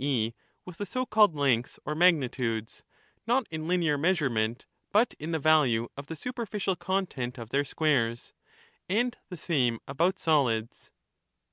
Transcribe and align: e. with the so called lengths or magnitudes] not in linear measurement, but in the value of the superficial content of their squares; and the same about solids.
e. 0.00 0.32
with 0.64 0.78
the 0.78 0.86
so 0.86 1.04
called 1.04 1.34
lengths 1.34 1.76
or 1.84 1.92
magnitudes] 1.92 2.84
not 3.26 3.48
in 3.50 3.66
linear 3.66 3.98
measurement, 3.98 4.64
but 4.92 5.12
in 5.18 5.32
the 5.32 5.40
value 5.40 5.88
of 5.96 6.06
the 6.06 6.14
superficial 6.14 6.76
content 6.76 7.36
of 7.36 7.50
their 7.50 7.64
squares; 7.64 8.32
and 8.88 9.18
the 9.28 9.36
same 9.36 9.80
about 9.88 10.16
solids. 10.20 10.92